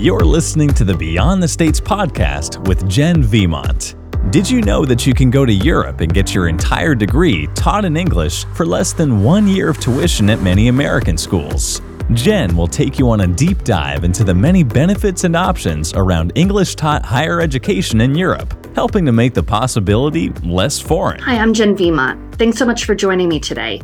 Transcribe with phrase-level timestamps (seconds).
[0.00, 3.96] You're listening to the Beyond the States podcast with Jenn Viemont.
[4.30, 7.84] Did you know that you can go to Europe and get your entire degree taught
[7.84, 11.82] in English for less than one year of tuition at many American schools?
[12.12, 16.30] Jenn will take you on a deep dive into the many benefits and options around
[16.36, 21.18] English taught higher education in Europe, helping to make the possibility less foreign.
[21.22, 22.36] Hi, I'm Jenn Viemont.
[22.36, 23.82] Thanks so much for joining me today.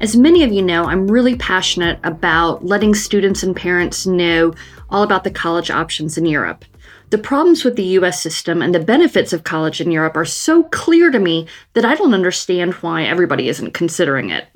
[0.00, 4.52] As many of you know, I'm really passionate about letting students and parents know
[4.90, 6.64] all about the college options in Europe.
[7.10, 10.64] The problems with the US system and the benefits of college in Europe are so
[10.64, 14.46] clear to me that I don't understand why everybody isn't considering it.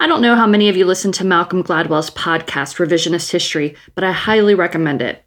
[0.00, 4.04] I don't know how many of you listen to Malcolm Gladwell's podcast, Revisionist History, but
[4.04, 5.24] I highly recommend it.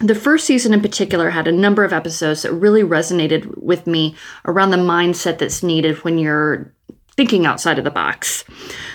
[0.00, 4.14] The first season in particular had a number of episodes that really resonated with me
[4.44, 6.72] around the mindset that's needed when you're
[7.18, 8.44] thinking outside of the box.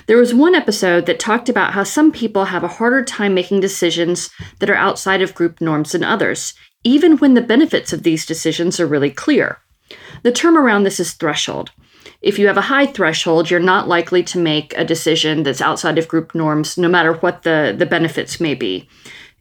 [0.08, 3.60] There was one episode that talked about how some people have a harder time making
[3.60, 4.30] decisions
[4.60, 6.54] that are outside of group norms than others,
[6.86, 9.58] even when the benefits of these decisions are really clear.
[10.22, 11.72] The term around this is threshold.
[12.22, 15.98] If you have a high threshold, you're not likely to make a decision that's outside
[15.98, 18.88] of group norms, no matter what the, the benefits may be.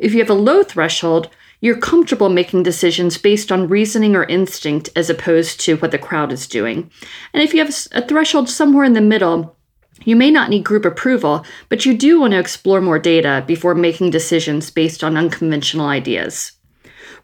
[0.00, 1.30] If you have a low threshold,
[1.62, 6.32] you're comfortable making decisions based on reasoning or instinct as opposed to what the crowd
[6.32, 6.90] is doing.
[7.32, 9.56] And if you have a threshold somewhere in the middle,
[10.04, 13.76] you may not need group approval, but you do want to explore more data before
[13.76, 16.50] making decisions based on unconventional ideas.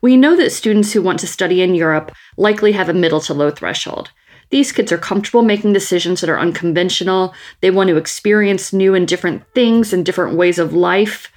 [0.00, 3.34] We know that students who want to study in Europe likely have a middle to
[3.34, 4.12] low threshold.
[4.50, 7.34] These kids are comfortable making decisions that are unconventional.
[7.60, 11.30] They want to experience new and different things and different ways of life.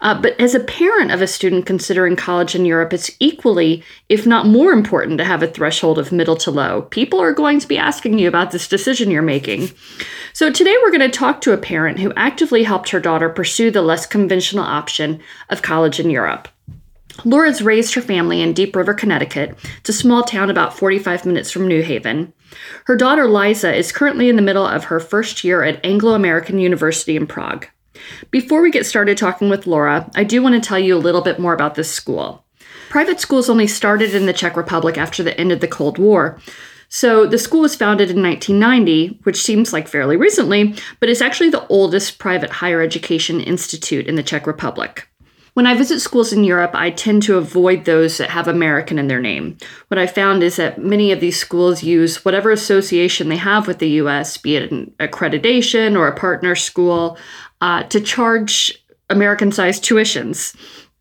[0.00, 4.26] Uh, but as a parent of a student considering college in Europe, it's equally, if
[4.26, 6.82] not more important, to have a threshold of middle to low.
[6.82, 9.70] People are going to be asking you about this decision you're making.
[10.32, 13.70] So today we're going to talk to a parent who actively helped her daughter pursue
[13.70, 16.48] the less conventional option of college in Europe.
[17.24, 19.56] Laura's raised her family in Deep River, Connecticut.
[19.78, 22.32] It's a small town about 45 minutes from New Haven.
[22.84, 26.58] Her daughter Liza is currently in the middle of her first year at Anglo American
[26.58, 27.66] University in Prague.
[28.30, 31.22] Before we get started talking with Laura, I do want to tell you a little
[31.22, 32.44] bit more about this school.
[32.88, 36.40] Private schools only started in the Czech Republic after the end of the Cold War.
[36.88, 41.50] So the school was founded in 1990, which seems like fairly recently, but it's actually
[41.50, 45.08] the oldest private higher education institute in the Czech Republic.
[45.56, 49.06] When I visit schools in Europe, I tend to avoid those that have American in
[49.08, 49.56] their name.
[49.88, 53.78] What I found is that many of these schools use whatever association they have with
[53.78, 57.16] the US, be it an accreditation or a partner school,
[57.62, 60.54] uh, to charge American sized tuitions.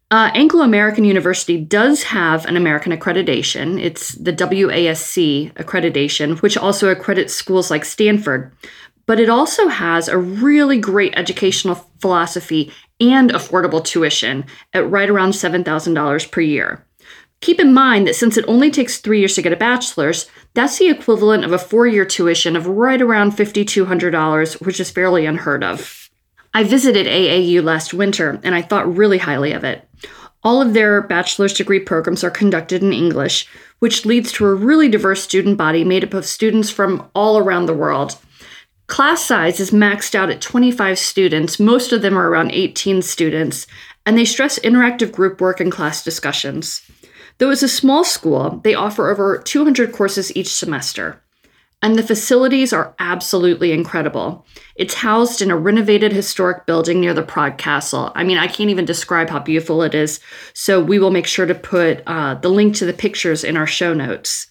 [0.09, 3.77] Uh, Anglo American University does have an American accreditation.
[3.77, 8.53] It's the WASC accreditation, which also accredits schools like Stanford.
[9.05, 15.31] But it also has a really great educational philosophy and affordable tuition at right around
[15.31, 16.85] $7,000 per year.
[17.41, 20.79] Keep in mind that since it only takes three years to get a bachelor's, that's
[20.79, 25.63] the equivalent of a four year tuition of right around $5,200, which is fairly unheard
[25.63, 26.09] of.
[26.53, 29.87] I visited AAU last winter and I thought really highly of it.
[30.41, 33.47] All of their bachelor's degree programs are conducted in English,
[33.79, 37.65] which leads to a really diverse student body made up of students from all around
[37.65, 38.15] the world.
[38.87, 43.65] Class size is maxed out at 25 students, most of them are around 18 students,
[44.05, 46.81] and they stress interactive group work and class discussions.
[47.39, 51.21] Though it's a small school, they offer over 200 courses each semester.
[51.81, 54.45] And the facilities are absolutely incredible.
[54.75, 58.11] It's housed in a renovated historic building near the Prague Castle.
[58.15, 60.19] I mean, I can't even describe how beautiful it is.
[60.53, 63.67] So, we will make sure to put uh, the link to the pictures in our
[63.67, 64.47] show notes.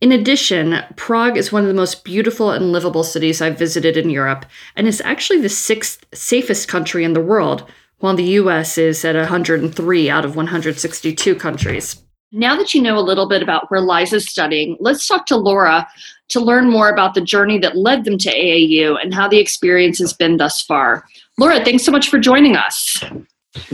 [0.00, 4.10] In addition, Prague is one of the most beautiful and livable cities I've visited in
[4.10, 4.44] Europe,
[4.76, 9.14] and is actually the sixth safest country in the world, while the US is at
[9.14, 12.02] 103 out of 162 countries.
[12.32, 15.86] Now that you know a little bit about where Liza's studying, let's talk to Laura
[16.30, 19.98] to learn more about the journey that led them to AAU and how the experience
[20.00, 21.04] has been thus far.
[21.38, 23.02] Laura, thanks so much for joining us.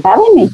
[0.05, 0.51] Having me.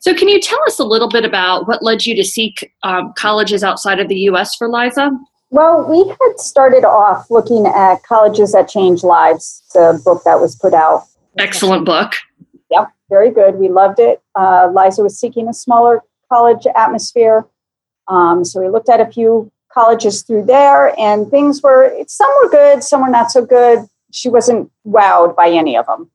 [0.00, 3.12] So, can you tell us a little bit about what led you to seek um,
[3.16, 5.10] colleges outside of the US for Liza?
[5.50, 10.56] Well, we had started off looking at colleges that change Lives, the book that was
[10.56, 11.04] put out.
[11.38, 12.14] Excellent book.
[12.70, 13.56] Yep, very good.
[13.56, 14.20] We loved it.
[14.34, 16.02] Uh, Liza was seeking a smaller
[16.32, 17.46] college atmosphere.
[18.08, 22.50] Um, so we looked at a few colleges through there, and things were, some were
[22.50, 23.86] good, some were not so good.
[24.12, 26.10] She wasn't wowed by any of them.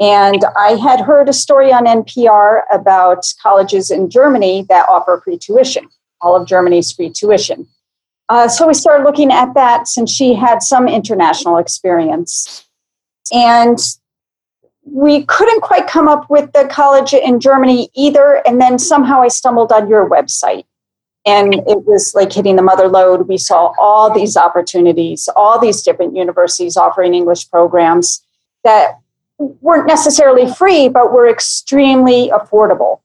[0.00, 5.38] And I had heard a story on NPR about colleges in Germany that offer free
[5.38, 5.88] tuition.
[6.20, 7.66] All of Germany's free tuition.
[8.28, 12.68] Uh, so we started looking at that since she had some international experience.
[13.32, 13.78] And
[14.84, 18.42] we couldn't quite come up with the college in Germany either.
[18.46, 20.64] And then somehow I stumbled on your website.
[21.26, 23.28] And it was like hitting the mother lode.
[23.28, 28.22] We saw all these opportunities, all these different universities offering English programs
[28.64, 28.98] that
[29.38, 33.00] weren't necessarily free, but were extremely affordable.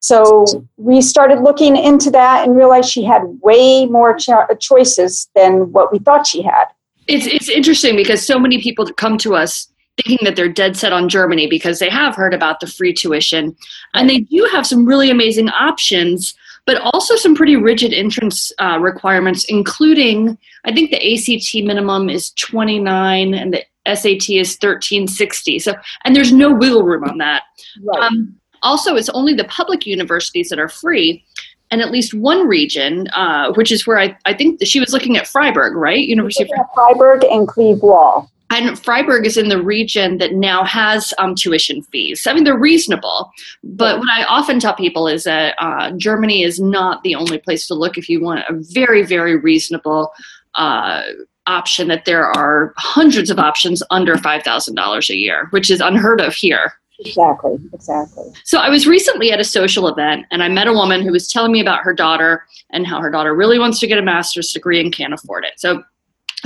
[0.00, 0.44] So
[0.78, 5.92] we started looking into that and realized she had way more cho- choices than what
[5.92, 6.66] we thought she had.
[7.06, 10.92] It's, it's interesting because so many people come to us thinking that they're dead set
[10.92, 13.54] on Germany because they have heard about the free tuition.
[13.92, 18.78] And they do have some really amazing options, but also some pretty rigid entrance uh,
[18.80, 23.64] requirements, including I think the ACT minimum is 29 and the
[23.94, 25.58] SAT is 1360.
[25.58, 27.42] So, and there's no wiggle room on that.
[27.82, 28.02] Right.
[28.02, 31.24] Um, also, it's only the public universities that are free.
[31.72, 35.16] And at least one region, uh, which is where I, I think she was looking
[35.16, 36.04] at Freiburg, right?
[36.04, 38.28] University of Freiburg and Cleveland.
[38.50, 42.26] And Freiburg is in the region that now has um, tuition fees.
[42.26, 43.30] I mean, they're reasonable.
[43.62, 47.68] But what I often tell people is that uh, Germany is not the only place
[47.68, 50.12] to look if you want a very, very reasonable
[50.56, 51.02] uh,
[51.50, 56.34] option, that there are hundreds of options under $5,000 a year, which is unheard of
[56.34, 56.74] here.
[57.00, 58.24] Exactly, exactly.
[58.44, 61.32] So I was recently at a social event and I met a woman who was
[61.32, 64.52] telling me about her daughter and how her daughter really wants to get a master's
[64.52, 65.58] degree and can't afford it.
[65.58, 65.82] So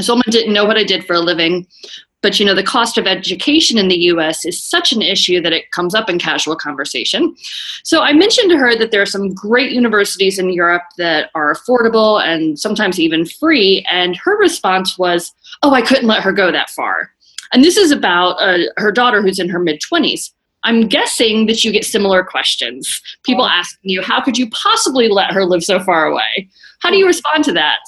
[0.08, 1.66] woman didn't know what I did for a living,
[2.22, 5.52] but you know the cost of education in the US is such an issue that
[5.52, 7.36] it comes up in casual conversation.
[7.82, 11.54] So I mentioned to her that there are some great universities in Europe that are
[11.54, 15.32] affordable and sometimes even free and her response was,
[15.62, 17.10] "Oh, I couldn't let her go that far."
[17.52, 20.30] And this is about uh, her daughter who's in her mid 20s.
[20.64, 23.02] I'm guessing that you get similar questions.
[23.22, 26.48] People asking you, how could you possibly let her live so far away?
[26.80, 27.80] How do you respond to that?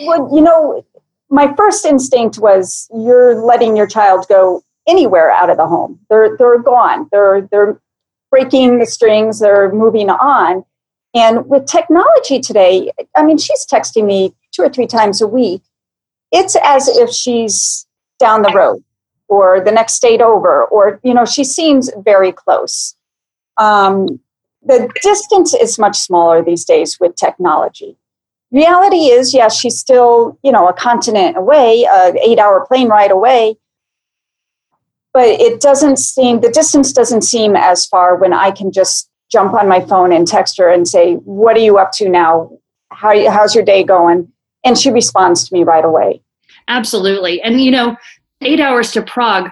[0.00, 0.84] Well, you know,
[1.30, 5.98] my first instinct was you're letting your child go anywhere out of the home.
[6.10, 7.08] They're they're gone.
[7.12, 7.80] They're they're
[8.30, 10.64] breaking the strings, they're moving on.
[11.14, 15.62] And with technology today, I mean, she's texting me two or three times a week.
[16.30, 17.86] It's as if she's
[18.20, 18.84] down the road
[19.28, 22.94] or the next state over, or, you know, she seems very close.
[23.56, 24.20] Um,
[24.62, 27.96] the distance is much smaller these days with technology.
[28.52, 33.10] Reality is, yes, she's still, you know, a continent away, an eight hour plane ride
[33.10, 33.56] away.
[35.12, 39.54] But it doesn't seem, the distance doesn't seem as far when I can just jump
[39.54, 42.50] on my phone and text her and say, What are you up to now?
[42.90, 44.30] How, how's your day going?
[44.64, 46.22] And she responds to me right away.
[46.68, 47.40] Absolutely.
[47.42, 47.96] And, you know,
[48.42, 49.50] eight hours to Prague,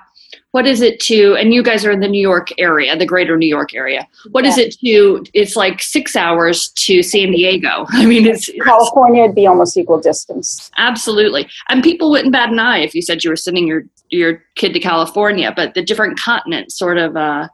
[0.52, 3.36] what is it to, and you guys are in the New York area, the greater
[3.36, 4.08] New York area.
[4.30, 4.50] What yeah.
[4.50, 7.86] is it to, it's like six hours to San Diego.
[7.90, 10.70] I mean, it's California would be almost equal distance.
[10.78, 11.48] Absolutely.
[11.68, 14.72] And people wouldn't bat an eye if you said you were sending your, your kid
[14.72, 17.48] to California, but the different continents sort of, uh,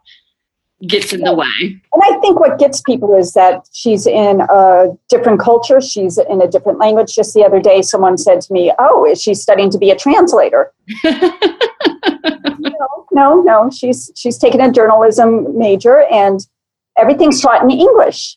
[0.86, 1.46] gets in the way.
[1.60, 6.40] And I think what gets people is that she's in a different culture, she's in
[6.40, 7.14] a different language.
[7.14, 9.96] Just the other day, someone said to me, Oh, is she studying to be a
[9.96, 10.72] translator?
[11.04, 11.28] no,
[13.12, 13.70] no, no.
[13.70, 16.46] She's she's taken a journalism major and
[16.96, 18.36] everything's taught in English.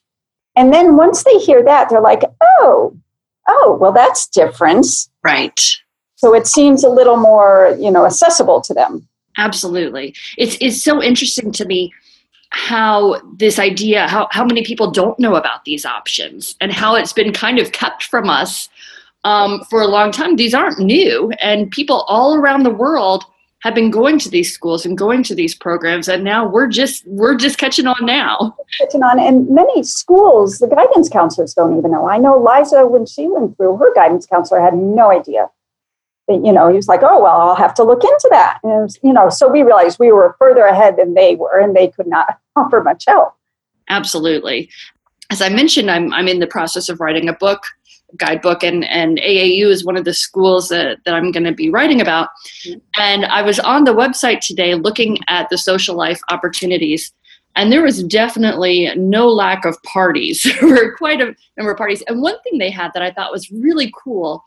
[0.56, 2.24] And then once they hear that, they're like,
[2.60, 2.96] Oh,
[3.48, 4.86] oh, well, that's different.
[5.24, 5.60] Right.
[6.16, 9.08] So it seems a little more, you know, accessible to them.
[9.38, 10.16] Absolutely.
[10.38, 11.94] It's it's so interesting to me
[12.52, 17.14] how this idea how, how many people don't know about these options and how it's
[17.14, 18.70] been kind of kept from us
[19.24, 20.36] um, for a long time.
[20.36, 23.26] These aren't new and people all around the world
[23.62, 27.06] have been going to these schools and going to these programs and now we're just
[27.08, 28.56] we're just catching on now.
[28.78, 32.08] Catching on and many schools the guidance counselors don't even know.
[32.08, 35.50] I know liza when she went through her guidance counselor had no idea
[36.28, 38.60] you know, he was like, oh, well, I'll have to look into that.
[38.64, 41.88] And, you know, so we realized we were further ahead than they were and they
[41.90, 43.34] could not offer much help.
[43.90, 44.70] Absolutely.
[45.30, 47.64] As I mentioned, I'm, I'm in the process of writing a book,
[48.18, 51.70] guidebook, and, and AAU is one of the schools that, that I'm going to be
[51.70, 52.30] writing about.
[52.98, 57.14] And I was on the website today looking at the social life opportunities
[57.58, 60.44] and there was definitely no lack of parties.
[60.62, 62.04] there were quite a number of parties.
[62.08, 64.44] And one thing they had that I thought was really cool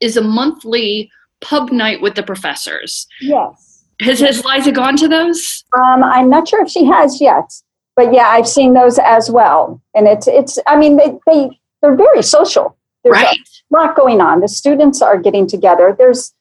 [0.00, 1.10] is a monthly
[1.42, 3.06] pub night with the professors.
[3.20, 3.84] Yes.
[4.00, 5.64] Has, has Liza gone to those?
[5.76, 7.52] Um, I'm not sure if she has yet,
[7.94, 9.80] but yeah, I've seen those as well.
[9.94, 12.76] And it's, it's I mean, they, they, they're very social.
[13.04, 13.36] There's right.
[13.36, 14.40] a lot going on.
[14.40, 15.94] The students are getting together.
[15.96, 16.32] There's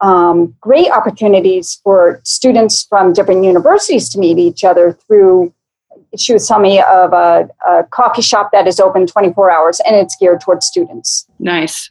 [0.00, 5.54] um, great opportunities for students from different universities to meet each other through
[6.16, 9.96] she was telling me of a, a, coffee shop that is open 24 hours and
[9.96, 11.26] it's geared towards students.
[11.38, 11.90] Nice.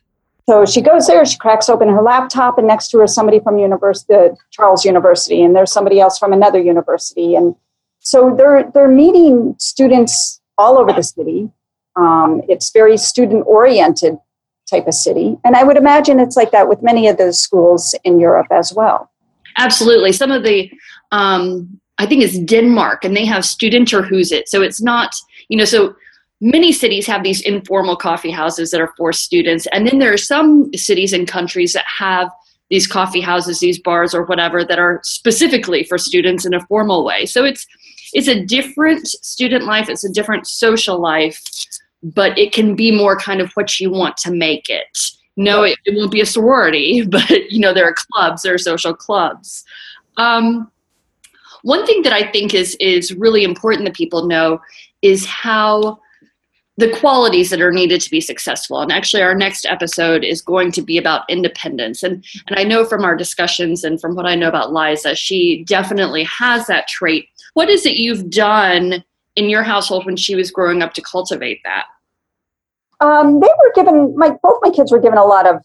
[0.50, 3.40] So she goes there, she cracks open her laptop, and next to her is somebody
[3.40, 4.14] from university,
[4.52, 7.36] Charles University, and there's somebody else from another university.
[7.36, 7.56] And
[8.00, 11.50] so they're, they're meeting students all over the city.
[11.96, 14.18] Um, it's very student oriented
[14.70, 15.38] type of city.
[15.46, 18.74] And I would imagine it's like that with many of those schools in Europe as
[18.74, 19.10] well.
[19.58, 20.12] Absolutely.
[20.12, 20.70] Some of the,
[21.12, 24.44] um, I think it's Denmark, and they have Studenterhuset.
[24.48, 25.16] So it's not,
[25.48, 25.96] you know, so
[26.42, 29.68] many cities have these informal coffee houses that are for students.
[29.72, 32.30] And then there are some cities and countries that have
[32.70, 37.06] these coffee houses, these bars, or whatever that are specifically for students in a formal
[37.06, 37.26] way.
[37.26, 37.66] So it's,
[38.14, 41.42] it's a different student life, it's a different social life
[42.04, 44.98] but it can be more kind of what you want to make it.
[45.38, 48.60] No, it, it won't be a sorority, but you know there are clubs, there are
[48.60, 49.64] social clubs.
[50.18, 50.70] Um,
[51.64, 54.60] one thing that I think is is really important that people know
[55.02, 56.00] is how
[56.78, 58.82] the qualities that are needed to be successful.
[58.82, 62.02] And actually, our next episode is going to be about independence.
[62.04, 65.64] And and I know from our discussions and from what I know about Liza, she
[65.66, 67.30] definitely has that trait.
[67.54, 69.04] What is it you've done
[69.36, 71.86] in your household when she was growing up to cultivate that?
[73.02, 75.62] Um, they were given my both my kids were given a lot of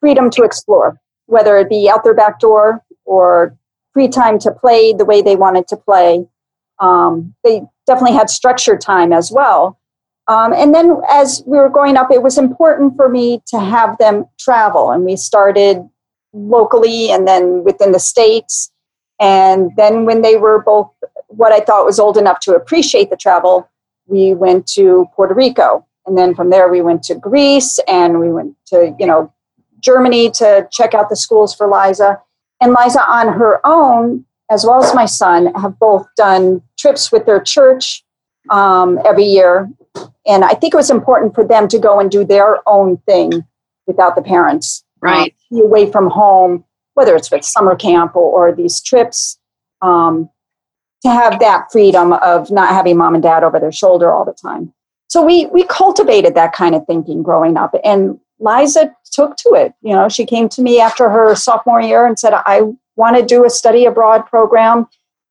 [0.00, 3.56] freedom to explore, whether it be out their back door or
[3.92, 6.26] free time to play the way they wanted to play.
[6.78, 9.78] Um, they definitely had structure time as well.
[10.28, 13.98] Um, and then as we were growing up, it was important for me to have
[13.98, 15.88] them travel, and we started
[16.32, 18.72] locally and then within the states.
[19.20, 20.90] And then when they were both
[21.28, 23.68] what I thought was old enough to appreciate the travel,
[24.06, 25.86] we went to Puerto Rico.
[26.06, 29.32] And then from there, we went to Greece and we went to, you know,
[29.80, 32.20] Germany to check out the schools for Liza.
[32.60, 37.26] And Liza, on her own, as well as my son, have both done trips with
[37.26, 38.04] their church
[38.50, 39.70] um, every year.
[40.26, 43.44] And I think it was important for them to go and do their own thing
[43.86, 44.84] without the parents.
[45.00, 45.34] Right.
[45.52, 49.38] Um, be away from home, whether it's with summer camp or, or these trips.
[49.80, 50.30] Um,
[51.02, 54.32] to have that freedom of not having mom and dad over their shoulder all the
[54.32, 54.72] time.
[55.08, 59.74] So we we cultivated that kind of thinking growing up, and Liza took to it.
[59.82, 62.62] You know, she came to me after her sophomore year and said, "I
[62.96, 64.86] want to do a study abroad program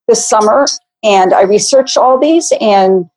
[0.08, 0.68] this summer,"
[1.04, 3.10] and I researched all these and.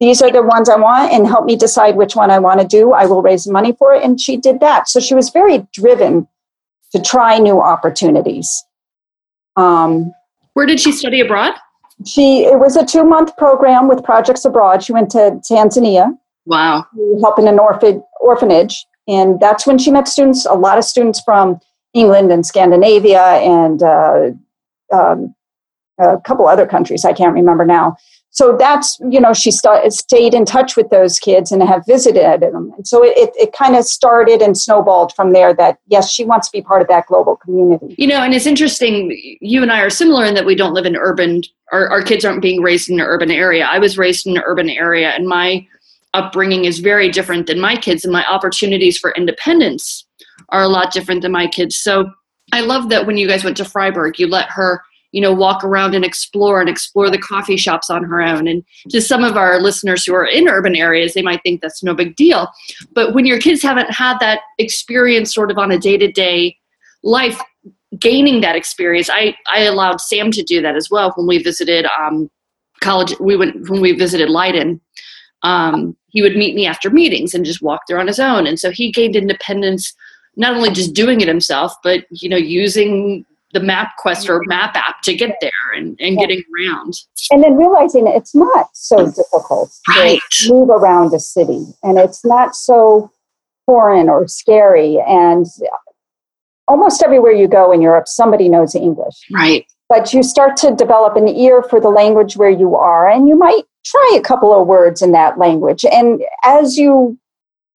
[0.00, 2.66] These are the ones I want, and help me decide which one I want to
[2.66, 2.92] do.
[2.92, 4.02] I will raise money for it.
[4.02, 4.88] And she did that.
[4.88, 6.26] So she was very driven
[6.92, 8.64] to try new opportunities.
[9.56, 10.12] Um,
[10.54, 11.54] Where did she study abroad?
[12.06, 16.16] she it was a two month program with projects abroad she went to tanzania
[16.46, 16.84] wow
[17.20, 21.58] helping an orphan, orphanage and that's when she met students a lot of students from
[21.94, 24.30] england and scandinavia and uh,
[24.92, 25.34] um,
[25.98, 27.96] a couple other countries i can't remember now
[28.32, 32.40] so that's you know she st- stayed in touch with those kids and have visited
[32.40, 32.72] them.
[32.76, 36.24] And so it, it, it kind of started and snowballed from there that yes she
[36.24, 37.94] wants to be part of that global community.
[37.98, 39.10] You know and it's interesting
[39.40, 42.24] you and i are similar in that we don't live in urban our, our kids
[42.24, 43.64] aren't being raised in an urban area.
[43.64, 45.66] I was raised in an urban area and my
[46.14, 50.04] upbringing is very different than my kids and my opportunities for independence
[50.48, 51.76] are a lot different than my kids.
[51.76, 52.10] So
[52.52, 54.82] i love that when you guys went to freiburg you let her
[55.12, 58.46] you know walk around and explore and explore the coffee shops on her own.
[58.46, 61.82] And to some of our listeners who are in urban areas they might think that's
[61.82, 62.48] no big deal.
[62.92, 66.56] But when your kids haven't had that experience sort of on a day-to-day
[67.02, 67.40] life
[67.98, 71.86] gaining that experience i i allowed sam to do that as well when we visited
[71.98, 72.30] um,
[72.80, 74.80] college we went when we visited leiden.
[75.42, 78.46] Um, he would meet me after meetings and just walk there on his own.
[78.46, 79.94] And so he gained independence
[80.36, 84.76] not only just doing it himself but you know using the map quest or map
[84.76, 86.20] app to get there and, and yeah.
[86.20, 86.94] getting around.
[87.30, 90.20] And then realizing it's not so difficult right.
[90.30, 93.10] to move around a city and it's not so
[93.66, 94.98] foreign or scary.
[95.06, 95.46] And
[96.68, 99.16] almost everywhere you go in Europe, somebody knows English.
[99.32, 99.66] Right.
[99.88, 103.36] But you start to develop an ear for the language where you are, and you
[103.36, 105.84] might try a couple of words in that language.
[105.84, 107.18] And as you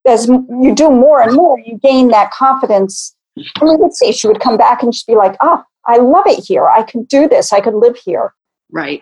[0.07, 4.27] as you do more and more, you gain that confidence and we would see she
[4.27, 6.67] would come back and she'd be like, oh, I love it here.
[6.67, 7.53] I can do this.
[7.53, 8.33] I can live here.
[8.71, 9.01] Right.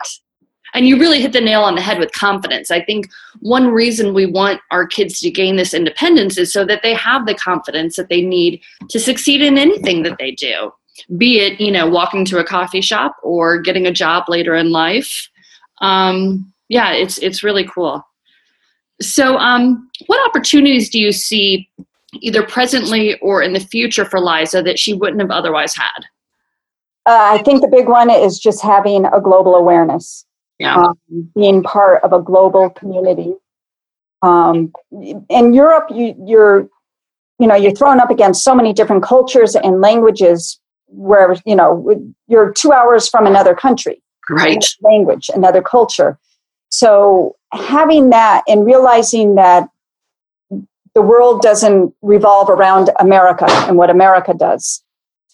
[0.73, 2.71] And you really hit the nail on the head with confidence.
[2.71, 3.07] I think
[3.41, 7.27] one reason we want our kids to gain this independence is so that they have
[7.27, 8.59] the confidence that they need
[8.89, 10.71] to succeed in anything that they do.
[11.15, 14.71] Be it, you know, walking to a coffee shop or getting a job later in
[14.71, 15.29] life.
[15.81, 18.05] Um, yeah, it's it's really cool.
[19.01, 21.69] So, um, what opportunities do you see
[22.21, 26.05] either presently or in the future for Liza that she wouldn't have otherwise had?
[27.05, 30.25] Uh, I think the big one is just having a global awareness.
[30.59, 30.75] Yeah.
[30.75, 33.33] Um, being part of a global community.
[34.21, 34.71] Um,
[35.29, 36.69] in Europe, you, you're, you
[37.39, 42.13] you know you're thrown up against so many different cultures and languages where you know
[42.27, 46.17] you're two hours from another country right language another culture
[46.69, 49.67] so having that and realizing that
[50.95, 54.83] the world doesn't revolve around america and what america does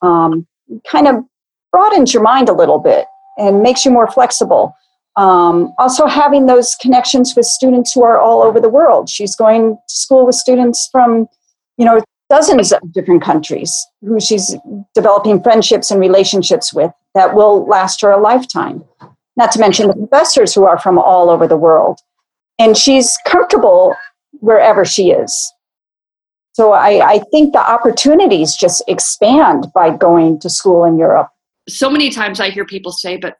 [0.01, 0.47] um,
[0.87, 1.23] kind of
[1.71, 3.05] broadens your mind a little bit
[3.37, 4.75] and makes you more flexible
[5.15, 9.75] um, also having those connections with students who are all over the world she's going
[9.87, 11.27] to school with students from
[11.77, 14.55] you know dozens of different countries who she's
[14.93, 18.83] developing friendships and relationships with that will last her a lifetime.
[19.35, 21.99] Not to mention the professors who are from all over the world.
[22.59, 23.95] And she's comfortable
[24.33, 25.53] wherever she is.
[26.53, 31.29] So I, I think the opportunities just expand by going to school in Europe.
[31.67, 33.37] So many times I hear people say, but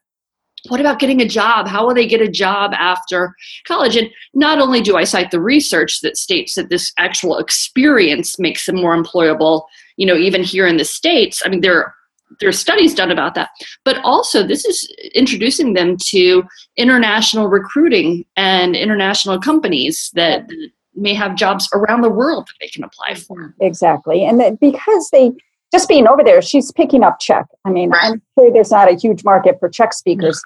[0.68, 1.68] what about getting a job?
[1.68, 3.34] How will they get a job after
[3.66, 3.96] college?
[3.96, 8.66] And not only do I cite the research that states that this actual experience makes
[8.66, 9.64] them more employable,
[9.98, 11.94] you know, even here in the States, I mean, there, are
[12.40, 13.50] there are studies done about that,
[13.86, 16.44] but also this is introducing them to
[16.78, 20.48] international recruiting and international companies that
[20.96, 23.56] may have jobs around the world that they can apply for.
[23.60, 24.26] Exactly.
[24.26, 25.32] And because they,
[25.72, 27.46] just being over there, she's picking up Czech.
[27.66, 28.14] I mean, right.
[28.14, 30.42] I'm sure there's not a huge market for Czech speakers,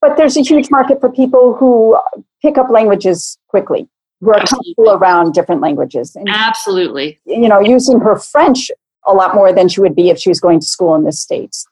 [0.00, 1.98] but there's a huge market for people who
[2.42, 3.88] pick up languages quickly,
[4.20, 4.74] who are Absolutely.
[4.74, 6.14] comfortable around different languages.
[6.14, 7.18] And, Absolutely.
[7.24, 8.70] You know, using her French
[9.06, 11.12] a lot more than she would be if she was going to school in the
[11.12, 11.66] States.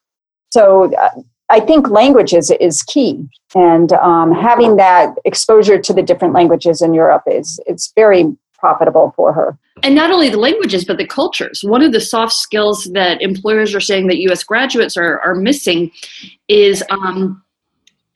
[0.51, 1.11] So uh,
[1.51, 3.29] I think languages is key.
[3.55, 9.13] And um, having that exposure to the different languages in Europe is it's very profitable
[9.15, 9.59] for her.
[9.83, 11.63] And not only the languages, but the cultures.
[11.63, 15.91] One of the soft skills that employers are saying that US graduates are, are missing
[16.49, 17.43] is um,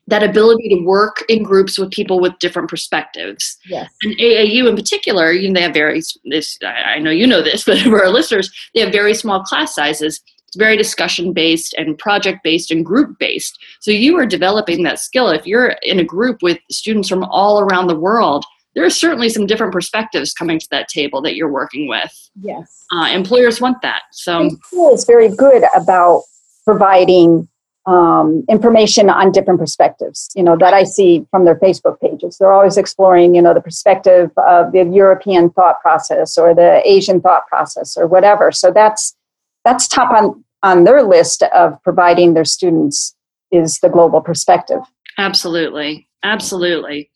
[0.06, 3.58] that ability to work in groups with people with different perspectives.
[3.66, 3.90] Yes.
[4.02, 7.64] And AAU in particular, you know, they have very, this, I know you know this,
[7.66, 10.20] but for our listeners, they have very small class sizes.
[10.48, 13.58] It's very discussion based and project based and group based.
[13.80, 15.28] So you are developing that skill.
[15.28, 19.28] If you're in a group with students from all around the world, there are certainly
[19.28, 22.12] some different perspectives coming to that table that you're working with.
[22.40, 22.86] Yes.
[22.90, 24.02] Uh, employers want that.
[24.12, 26.22] So school is very good about
[26.64, 27.48] providing
[27.86, 30.28] um, information on different perspectives.
[30.34, 32.38] You know that I see from their Facebook pages.
[32.38, 37.20] They're always exploring, you know, the perspective of the European thought process or the Asian
[37.20, 38.52] thought process or whatever.
[38.52, 39.14] So that's
[39.64, 43.14] that's top on on their list of providing their students
[43.52, 44.80] is the global perspective.
[45.18, 46.08] Absolutely.
[46.24, 47.10] Absolutely.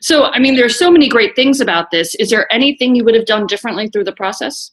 [0.00, 2.14] So, I mean, there's so many great things about this.
[2.16, 4.70] Is there anything you would have done differently through the process?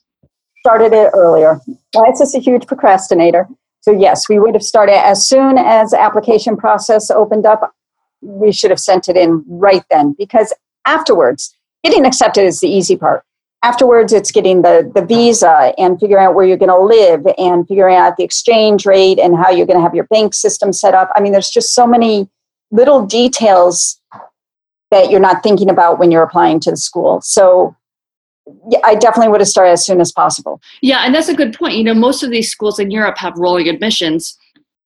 [0.60, 1.58] Started it earlier.
[1.92, 3.48] Well, just a huge procrastinator.
[3.80, 7.72] So, yes, we would have started as soon as application process opened up.
[8.20, 10.54] We should have sent it in right then because
[10.84, 13.24] afterwards, getting accepted is the easy part.
[13.64, 17.66] Afterwards, it's getting the, the visa and figuring out where you're going to live and
[17.68, 20.94] figuring out the exchange rate and how you're going to have your bank system set
[20.94, 21.10] up.
[21.14, 22.28] I mean, there's just so many
[22.72, 24.00] little details
[24.90, 27.20] that you're not thinking about when you're applying to the school.
[27.20, 27.76] So
[28.68, 30.60] yeah, I definitely would have started as soon as possible.
[30.82, 31.76] Yeah, and that's a good point.
[31.76, 34.36] You know, most of these schools in Europe have rolling admissions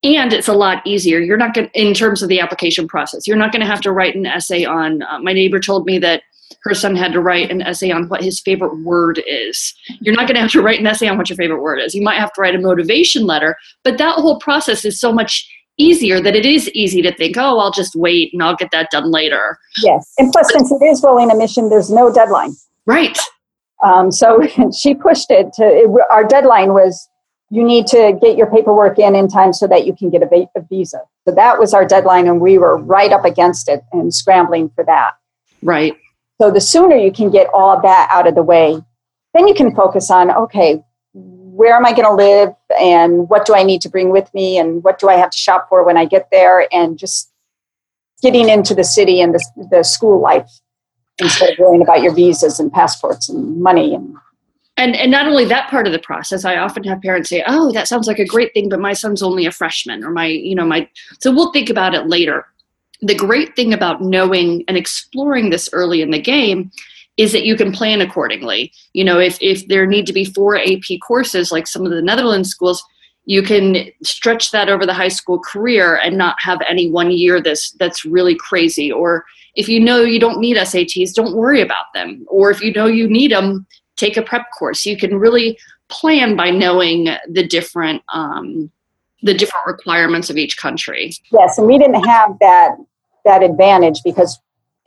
[0.02, 1.18] and it's a lot easier.
[1.18, 3.26] You're not going in terms of the application process.
[3.26, 5.98] You're not going to have to write an essay on uh, my neighbor told me
[5.98, 6.22] that
[6.66, 9.74] her son had to write an essay on what his favorite word is.
[10.00, 11.94] You're not going to have to write an essay on what your favorite word is.
[11.94, 15.48] You might have to write a motivation letter, but that whole process is so much
[15.78, 18.90] easier that it is easy to think, oh, I'll just wait and I'll get that
[18.90, 19.58] done later.
[19.82, 20.12] Yes.
[20.18, 22.54] And plus, since it is rolling admission, there's no deadline.
[22.86, 23.18] Right.
[23.84, 24.40] Um, so
[24.76, 27.08] she pushed it to, it, our deadline was
[27.50, 30.48] you need to get your paperwork in in time so that you can get a,
[30.56, 31.02] a visa.
[31.26, 34.84] So that was our deadline, and we were right up against it and scrambling for
[34.84, 35.12] that.
[35.62, 35.96] Right.
[36.40, 38.82] So the sooner you can get all of that out of the way,
[39.34, 43.54] then you can focus on okay, where am I going to live and what do
[43.54, 45.96] I need to bring with me and what do I have to shop for when
[45.96, 47.32] I get there and just
[48.22, 50.50] getting into the city and the, the school life
[51.18, 54.16] instead of worrying about your visas and passports and money and
[54.76, 57.72] and and not only that part of the process i often have parents say oh
[57.72, 60.54] that sounds like a great thing but my son's only a freshman or my you
[60.54, 60.88] know my
[61.20, 62.46] so we'll think about it later
[63.02, 66.70] the great thing about knowing and exploring this early in the game
[67.16, 68.72] is that you can plan accordingly.
[68.92, 72.02] You know, if, if there need to be four AP courses like some of the
[72.02, 72.82] Netherlands schools,
[73.24, 77.42] you can stretch that over the high school career and not have any one year
[77.42, 78.92] that's that's really crazy.
[78.92, 79.24] Or
[79.56, 82.24] if you know you don't need SATs, don't worry about them.
[82.28, 84.86] Or if you know you need them, take a prep course.
[84.86, 88.70] You can really plan by knowing the different um,
[89.26, 91.12] the different requirements of each country.
[91.32, 92.76] Yes, and we didn't have that
[93.24, 94.38] that advantage because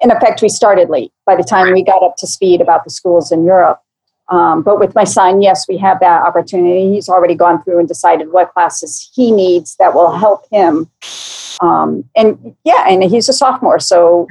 [0.01, 2.89] in effect, we started late by the time we got up to speed about the
[2.89, 3.81] schools in Europe.
[4.29, 6.93] Um, but with my son, yes, we have that opportunity.
[6.93, 10.89] He's already gone through and decided what classes he needs that will help him.
[11.61, 14.27] Um, and yeah, and he's a sophomore, so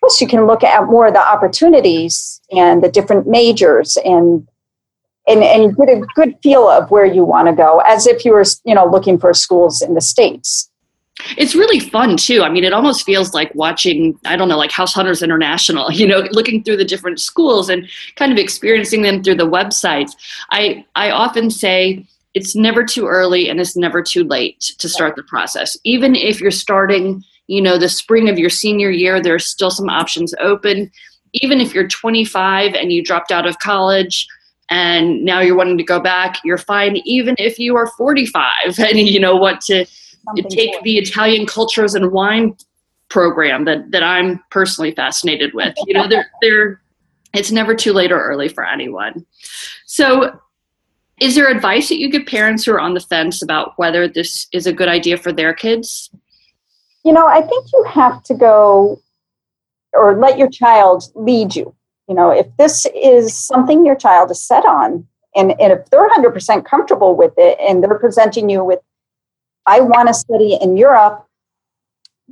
[0.00, 4.46] plus you can look at more of the opportunities and the different majors and
[5.26, 8.32] and and get a good feel of where you want to go, as if you
[8.32, 10.70] were you know looking for schools in the states.
[11.38, 12.42] It's really fun too.
[12.42, 16.06] I mean, it almost feels like watching, I don't know, like House Hunters International, you
[16.06, 20.12] know, looking through the different schools and kind of experiencing them through the websites.
[20.50, 25.16] I, I often say it's never too early and it's never too late to start
[25.16, 25.76] the process.
[25.84, 29.88] Even if you're starting, you know, the spring of your senior year, there's still some
[29.88, 30.90] options open.
[31.32, 34.26] Even if you're 25 and you dropped out of college,
[34.70, 36.96] and now you're wanting to go back, you're fine.
[37.04, 38.44] Even if you are 45
[38.78, 39.86] and you know want to
[40.50, 42.56] take the Italian cultures and wine
[43.08, 45.74] program that that I'm personally fascinated with.
[45.86, 46.80] You know, they're they're
[47.34, 49.26] it's never too late or early for anyone.
[49.86, 50.40] So
[51.20, 54.46] is there advice that you give parents who are on the fence about whether this
[54.52, 56.10] is a good idea for their kids?
[57.04, 59.00] You know, I think you have to go
[59.92, 61.74] or let your child lead you.
[62.08, 66.08] You know, if this is something your child is set on, and, and if they're
[66.08, 68.80] 100% comfortable with it and they're presenting you with
[69.66, 71.26] I want to study in Europe,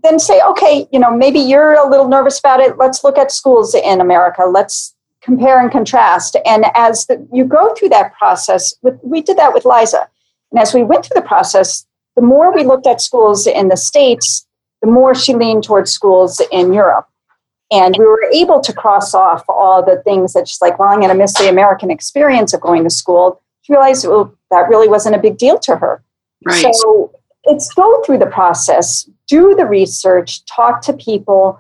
[0.03, 2.79] then say, okay, you know, maybe you're a little nervous about it.
[2.79, 4.45] Let's look at schools in America.
[4.45, 6.37] Let's compare and contrast.
[6.47, 10.09] And as the, you go through that process, with, we did that with Liza.
[10.53, 13.77] And as we went through the process, the more we looked at schools in the
[13.77, 14.47] States,
[14.83, 17.09] the more she leaned towards schools in Europe.
[17.71, 21.01] And we were able to cross off all the things that she's like, well, I'm
[21.01, 23.41] going to miss the American experience of going to school.
[23.63, 26.03] She realized well, that really wasn't a big deal to her.
[26.45, 26.75] Right.
[26.75, 27.13] So
[27.45, 31.59] it's go through the process, do the research, talk to people,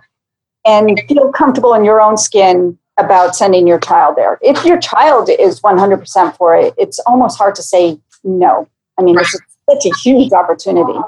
[0.64, 4.38] and feel comfortable in your own skin about sending your child there.
[4.40, 8.68] If your child is 100% for it, it's almost hard to say no.
[8.98, 9.36] I mean, it's
[9.68, 10.98] such a huge opportunity.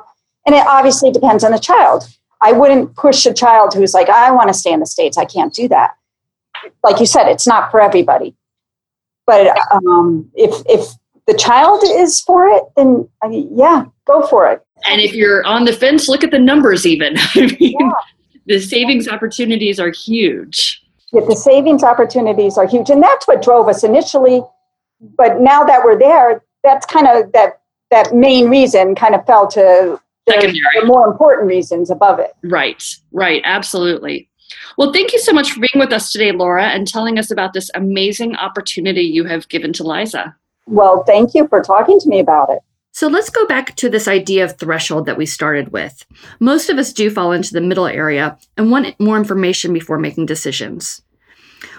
[0.47, 2.05] And it obviously depends on the child.
[2.43, 5.17] I wouldn't push a child who's like, I want to stay in the States.
[5.17, 5.97] I can't do that.
[6.83, 8.35] Like you said, it's not for everybody.
[9.27, 10.89] But um, if, if
[11.27, 14.65] the child is for it, then uh, yeah, go for it.
[14.89, 17.17] And if you're on the fence, look at the numbers even.
[17.35, 17.91] I mean, yeah.
[18.47, 20.83] the savings opportunities are huge.
[21.13, 22.91] Yeah, the savings opportunities are huge.
[22.91, 24.43] And that's what drove us initially.
[25.01, 29.47] But now that we're there, that's kind of that that main reason kind of fell
[29.47, 32.33] to the, the more important reasons above it.
[32.43, 34.29] Right, right, absolutely.
[34.77, 37.53] Well, thank you so much for being with us today, Laura, and telling us about
[37.53, 40.37] this amazing opportunity you have given to Liza.
[40.67, 42.59] Well, thank you for talking to me about it.
[42.93, 46.07] So let's go back to this idea of threshold that we started with.
[46.41, 50.25] Most of us do fall into the middle area and want more information before making
[50.25, 51.03] decisions.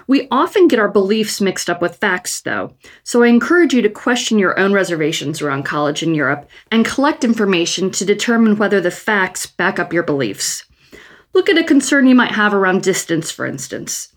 [0.08, 2.72] We often get our beliefs mixed up with facts, though,
[3.04, 7.24] so I encourage you to question your own reservations around college in Europe and collect
[7.24, 10.64] information to determine whether the facts back up your beliefs.
[11.34, 14.10] Look at a concern you might have around distance, for instance.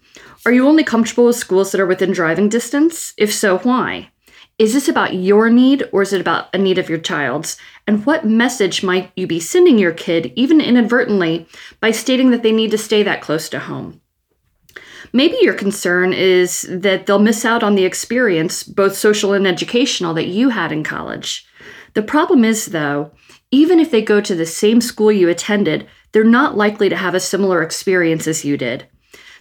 [0.46, 3.14] Are you only comfortable with schools that are within driving distance?
[3.18, 4.12] If so, why?
[4.58, 7.58] Is this about your need or is it about a need of your child's?
[7.86, 11.48] And what message might you be sending your kid, even inadvertently,
[11.82, 14.00] by stating that they need to stay that close to home?
[15.14, 20.14] Maybe your concern is that they'll miss out on the experience, both social and educational,
[20.14, 21.46] that you had in college.
[21.94, 23.12] The problem is, though,
[23.52, 27.14] even if they go to the same school you attended, they're not likely to have
[27.14, 28.88] a similar experience as you did.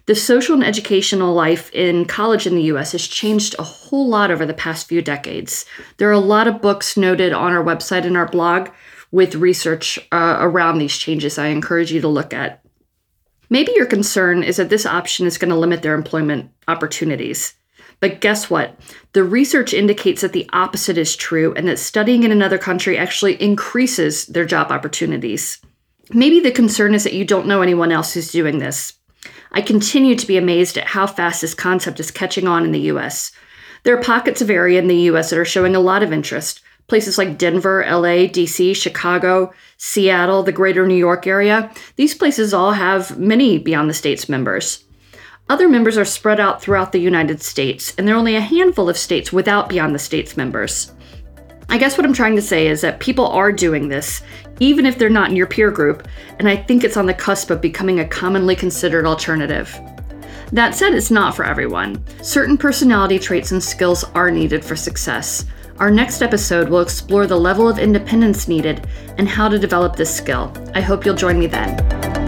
[0.06, 4.32] The social and educational life in college in the US has changed a whole lot
[4.32, 5.64] over the past few decades.
[5.98, 8.70] There are a lot of books noted on our website and our blog
[9.12, 12.64] with research uh, around these changes I encourage you to look at.
[13.50, 17.54] Maybe your concern is that this option is going to limit their employment opportunities.
[17.98, 18.78] But guess what?
[19.12, 23.40] The research indicates that the opposite is true and that studying in another country actually
[23.42, 25.58] increases their job opportunities.
[26.12, 28.94] Maybe the concern is that you don't know anyone else who's doing this.
[29.52, 32.92] I continue to be amazed at how fast this concept is catching on in the
[32.92, 33.32] US.
[33.82, 36.62] There are pockets of area in the US that are showing a lot of interest.
[36.90, 42.72] Places like Denver, LA, DC, Chicago, Seattle, the greater New York area, these places all
[42.72, 44.82] have many Beyond the States members.
[45.48, 48.88] Other members are spread out throughout the United States, and there are only a handful
[48.88, 50.90] of states without Beyond the States members.
[51.68, 54.22] I guess what I'm trying to say is that people are doing this,
[54.58, 56.08] even if they're not in your peer group,
[56.40, 59.78] and I think it's on the cusp of becoming a commonly considered alternative.
[60.50, 62.04] That said, it's not for everyone.
[62.20, 65.46] Certain personality traits and skills are needed for success.
[65.80, 70.14] Our next episode will explore the level of independence needed and how to develop this
[70.14, 70.52] skill.
[70.74, 72.19] I hope you'll join me then.